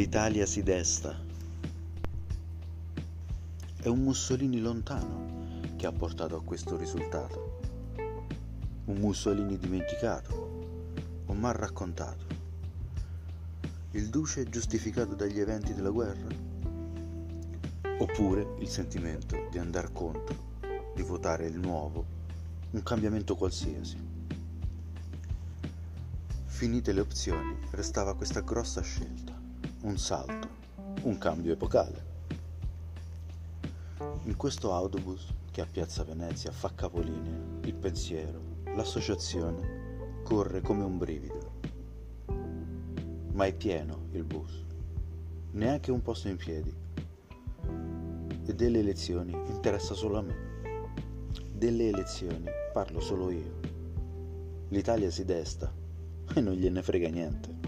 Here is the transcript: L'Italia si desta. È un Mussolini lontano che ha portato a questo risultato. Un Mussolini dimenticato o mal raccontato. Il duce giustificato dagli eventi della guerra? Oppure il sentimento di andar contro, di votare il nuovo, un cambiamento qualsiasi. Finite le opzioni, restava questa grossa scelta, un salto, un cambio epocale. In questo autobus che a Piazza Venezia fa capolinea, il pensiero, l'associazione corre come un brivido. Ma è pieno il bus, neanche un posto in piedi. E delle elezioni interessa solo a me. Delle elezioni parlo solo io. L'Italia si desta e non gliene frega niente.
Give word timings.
L'Italia 0.00 0.46
si 0.46 0.62
desta. 0.62 1.14
È 3.82 3.86
un 3.86 3.98
Mussolini 4.02 4.58
lontano 4.58 5.60
che 5.76 5.84
ha 5.84 5.92
portato 5.92 6.36
a 6.36 6.42
questo 6.42 6.78
risultato. 6.78 7.60
Un 8.86 8.96
Mussolini 8.96 9.58
dimenticato 9.58 11.24
o 11.26 11.34
mal 11.34 11.52
raccontato. 11.52 12.24
Il 13.90 14.08
duce 14.08 14.48
giustificato 14.48 15.14
dagli 15.14 15.38
eventi 15.38 15.74
della 15.74 15.90
guerra? 15.90 16.28
Oppure 17.98 18.54
il 18.60 18.68
sentimento 18.68 19.48
di 19.50 19.58
andar 19.58 19.92
contro, 19.92 20.34
di 20.94 21.02
votare 21.02 21.46
il 21.46 21.58
nuovo, 21.58 22.06
un 22.70 22.82
cambiamento 22.82 23.36
qualsiasi. 23.36 23.98
Finite 26.46 26.92
le 26.94 27.00
opzioni, 27.00 27.54
restava 27.72 28.16
questa 28.16 28.40
grossa 28.40 28.80
scelta, 28.80 29.39
un 29.82 29.96
salto, 29.96 30.48
un 31.04 31.16
cambio 31.16 31.52
epocale. 31.52 32.08
In 34.24 34.36
questo 34.36 34.74
autobus 34.74 35.32
che 35.50 35.62
a 35.62 35.66
Piazza 35.66 36.04
Venezia 36.04 36.52
fa 36.52 36.70
capolinea, 36.74 37.38
il 37.62 37.74
pensiero, 37.74 38.58
l'associazione 38.74 40.20
corre 40.22 40.60
come 40.60 40.84
un 40.84 40.98
brivido. 40.98 41.58
Ma 43.32 43.46
è 43.46 43.54
pieno 43.54 44.08
il 44.12 44.24
bus, 44.24 44.64
neanche 45.52 45.90
un 45.90 46.02
posto 46.02 46.28
in 46.28 46.36
piedi. 46.36 46.74
E 48.44 48.54
delle 48.54 48.80
elezioni 48.80 49.32
interessa 49.32 49.94
solo 49.94 50.18
a 50.18 50.22
me. 50.22 50.48
Delle 51.52 51.88
elezioni 51.88 52.46
parlo 52.74 53.00
solo 53.00 53.30
io. 53.30 53.60
L'Italia 54.68 55.10
si 55.10 55.24
desta 55.24 55.72
e 56.34 56.40
non 56.40 56.52
gliene 56.54 56.82
frega 56.82 57.08
niente. 57.08 57.59